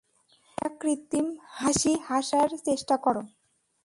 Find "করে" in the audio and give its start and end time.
2.97-3.23